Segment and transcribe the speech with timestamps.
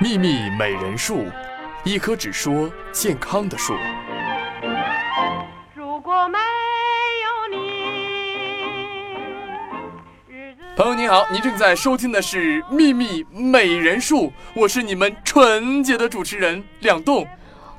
[0.00, 1.26] 秘密美人树，
[1.82, 3.74] 一棵只说健康的树。
[5.74, 6.38] 如果没
[7.24, 7.58] 有你，
[10.76, 17.26] 朋友您好，您正在收听的是《秘密美人树》，我是你们纯洁的主持人两栋，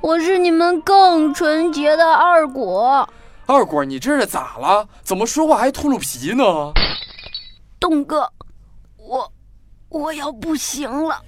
[0.02, 3.08] 我是你们更纯洁的二果。
[3.46, 4.86] 二果，你这是咋了？
[5.02, 6.44] 怎么说话还秃噜皮呢？
[7.80, 8.30] 栋哥，
[8.98, 9.32] 我
[9.88, 11.18] 我要不行了。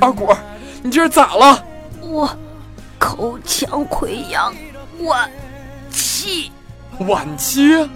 [0.00, 0.36] 二果，
[0.82, 1.64] 你这是咋了？
[2.02, 2.28] 我
[2.98, 4.52] 口腔溃疡
[5.04, 5.30] 晚
[5.88, 6.50] 期。
[7.08, 7.88] 晚期？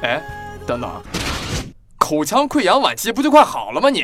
[0.00, 0.22] 哎，
[0.66, 0.90] 等等，
[1.98, 3.90] 口腔溃疡晚期不就快好了吗？
[3.90, 4.02] 你？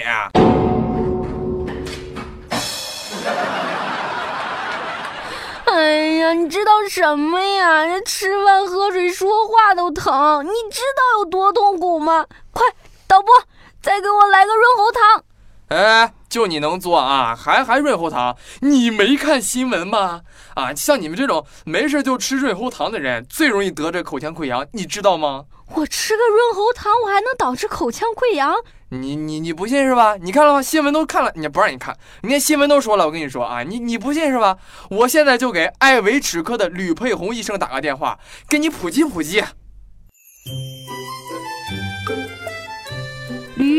[5.64, 7.86] 哎呀，你知道什么呀？
[7.86, 12.26] 这吃饭、喝水、说话都疼，你知道有多痛苦吗？
[12.52, 12.62] 快，
[13.08, 13.34] 导播。
[13.84, 15.24] 再给我来个润喉糖！
[15.68, 17.36] 哎，就你能做啊？
[17.36, 18.34] 还还润喉糖？
[18.60, 20.22] 你没看新闻吗？
[20.54, 25.44] 啊，像你们这种没事就吃润喉糖的人，最容易得这口腔溃疡，你知道吗？
[25.74, 28.54] 我吃个润喉糖，我还能导致口腔溃疡？
[28.88, 30.16] 你你你不信是吧？
[30.16, 30.62] 你看了吗？
[30.62, 33.04] 新闻都看了，你不让你看，人家新闻都说了。
[33.04, 34.56] 我跟你说啊，你你不信是吧？
[34.88, 39.44] 我现在就给爱维齿科的吕佩红医生打个电话，给你普及普及。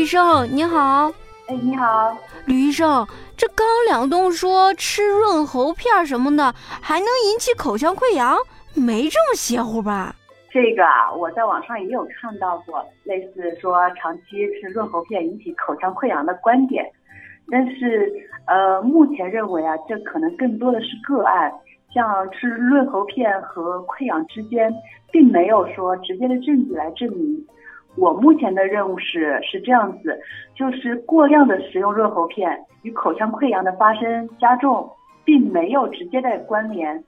[0.06, 1.10] 医生，你好。
[1.48, 3.04] 哎，你好，吕医生。
[3.36, 8.36] 这刚两栋说吃润喉片什么的，还能引起口腔溃疡，
[8.72, 10.14] 没这么邪乎吧？
[10.52, 16.88] 这个啊，我在网上也有看到过，类似说长期吃润喉片引起口腔溃疡的观点。
[17.50, 18.08] 但是，
[18.46, 21.52] 呃，目前认为啊，这可能更多的是个案。
[21.92, 24.72] 像吃润喉片和溃疡之间，
[25.10, 27.44] 并没有说直接的证据来证明。
[27.96, 30.18] 我目前的任务是是这样子，
[30.54, 32.48] 就是过量的食用润喉片
[32.82, 34.88] 与口腔溃疡的发生加重，
[35.24, 37.02] 并没有直接的关联。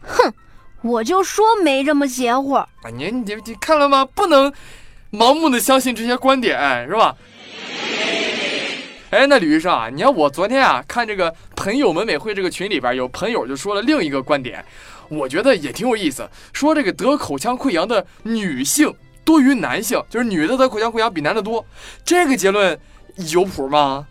[0.00, 0.32] 哼，
[0.82, 2.52] 我就说没这么邪乎。
[2.52, 2.66] 啊，
[2.96, 4.04] 你你你看了吗？
[4.14, 4.50] 不能
[5.12, 7.14] 盲目的相信这些观点，是吧？
[9.14, 14.64] 哎，那吕医生啊，你看我昨天啊看这个朋友们美会这个群里边有朋友就说了另一个观点。
[15.08, 18.92] 我觉得也挺有意思，说这个得口腔溃疡的女性
[19.24, 21.64] 多于男性，就是女的得口腔溃疡比男的多，
[22.04, 22.76] 这个结论
[23.32, 24.04] 有谱吗？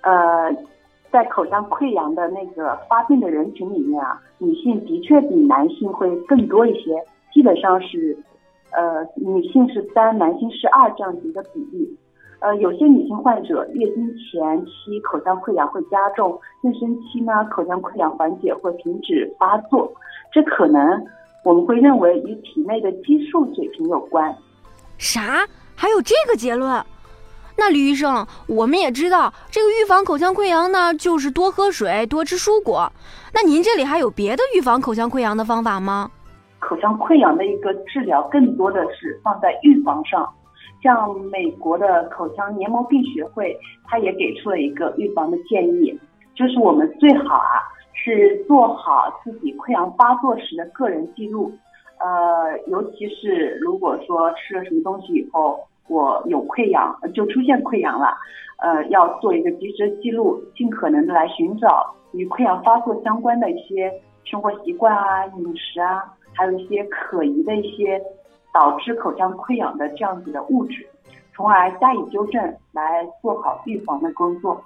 [0.00, 0.52] 呃，
[1.12, 6.90] 在口腔溃疡的那个发病的人群里面啊，女性的确比男性会更多一些，
[7.32, 8.18] 基本上是，
[8.72, 11.96] 呃，女性是三，男性是二这样子一个比例。
[12.42, 19.92] 呃，有些女性患者月经前期口腔溃疡会加重，妊娠期呢口腔溃疡缓解或停止发作，
[20.32, 20.82] 这可能
[21.44, 24.34] 我们会认为与体内的激素水平有关。
[24.98, 25.46] 啥？
[25.76, 26.84] 还有这个结论？
[27.56, 32.90] 那吕医生，我们也知道这个预防口腔溃疡呢，就是多喝水、多吃蔬果。
[33.32, 36.10] 那您这里还有别的预防口腔溃疡的方法吗？
[36.58, 40.28] 口腔溃疡的一个治疗更多的是放在预防上。
[40.82, 45.96] 像美国的口腔黏膜病学会，他也给出了一个预防的建议，
[46.34, 47.62] 就是我们最好啊
[47.92, 51.52] 是做好自己溃疡发作时的个人记录，
[51.98, 58.16] 呃，尤其是如果说吃了什么东西以后，我有溃疡，就出现溃疡了，
[58.60, 63.92] 呃，要做一个及时记录，尽可能的来寻找与溃疡发作相关的一些
[64.24, 66.02] 生活习惯啊、饮食啊，
[66.34, 68.02] 还有一些可疑的一些。
[68.52, 70.86] 导致口腔溃疡的这样子的物质，
[71.34, 72.42] 从而加以纠正，
[72.72, 74.62] 来做好预防的工作。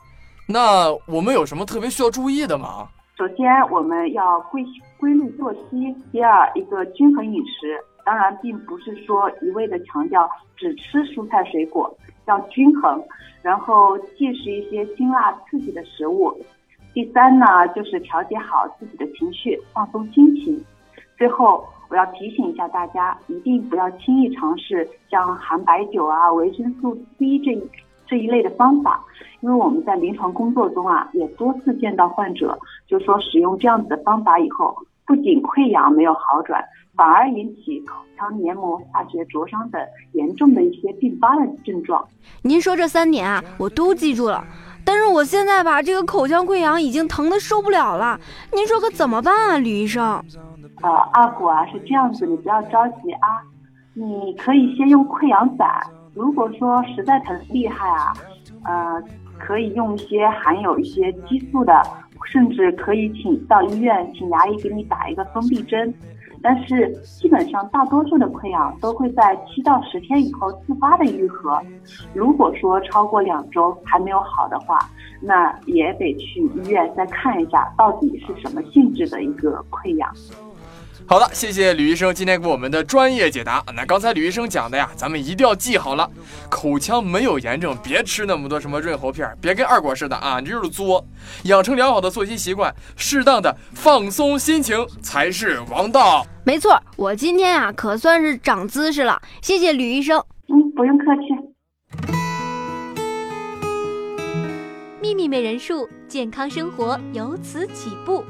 [0.49, 2.89] 那我们有什么特别需要注意的吗？
[3.17, 4.65] 首先，我们要规
[4.99, 7.81] 规律作息；第二，一个均衡饮食。
[8.05, 11.93] 当然，并不是说一味的强调只吃蔬菜水果，
[12.27, 13.03] 要均衡。
[13.43, 16.37] 然后，忌食一些辛辣刺激的食物。
[16.95, 20.65] 第三呢，就是调节好自己的情绪，放松心情。
[21.17, 21.65] 最后。
[21.89, 27.57] 我要提醒一下大家，一定不要轻易尝试像含白酒啊、维生素 C 这
[28.09, 29.01] 这一类的方法，
[29.39, 32.59] 因为我们在临床工作中啊，也多次见到患者
[32.89, 34.77] 就说使用这样子的方法以后，
[35.07, 36.61] 不仅溃疡没有好转，
[36.97, 39.81] 反而引起口腔黏膜化学灼伤等
[40.11, 42.05] 严重的一些并发的症状。
[42.43, 44.45] 您说这三点啊，我都记住了，
[44.85, 48.19] 但是我现在吧，这个口腔溃疡已经疼得受不了了，
[48.53, 50.21] 您说可怎么办啊，吕医生？
[50.83, 53.43] 呃，二虎啊，是这样子，你不要着急啊，
[53.95, 55.69] 你可以先用溃疡散。
[56.15, 58.13] 如果说实在疼厉害啊，
[58.65, 59.03] 呃，
[59.39, 61.83] 可以用一些含有一些激素的，
[62.25, 65.93] 甚至可以请到医院请牙医给你打一个封闭针。
[66.43, 71.61] 但是基本上大多数的溃疡都会在七到十天以后自发的愈合。
[72.15, 74.79] 如果说超过两周还没有好的话，
[75.21, 80.09] 那也得去医院再看一下，到底是什么性质的一个溃疡。
[81.09, 83.65] 好了，谢谢吕医生今天给我们的专业解答。
[83.77, 86.11] 那刚才吕医生讲的呀，咱们一定要记好了。
[86.51, 91.07] 口腔没有炎症，别吃那么多什么润喉片，别跟二果似的啊，你这就是作。
[91.45, 96.27] 养成良好的作息习惯，适当的放松心情才是王道。
[96.43, 100.19] 没错，我今天啊可算是长姿势了，谢谢吕医生。
[100.49, 102.11] 嗯，不用客气。
[105.01, 108.25] 秘密美人术，健康生活由此起步。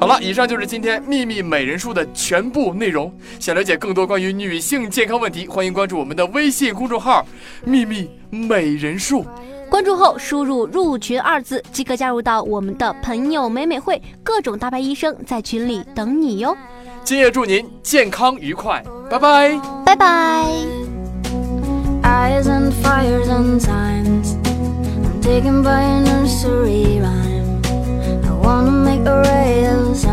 [0.00, 3.10] 好了，以上就是今天秘密美人术的全部内容。
[3.40, 7.24] 想了解更多关于女性健康问题，欢迎关注我们的微信公众号
[7.64, 9.24] “秘密美人术”。
[9.70, 16.54] 关注后输入“入群”二字，即可加入到我们的朋友美美会，各种大牌医生在群里等你哟。
[17.02, 20.46] 今夜祝您健康愉快，拜拜，拜拜。
[25.24, 27.62] taken by a nursery rhyme.
[28.26, 30.04] I wanna make a rails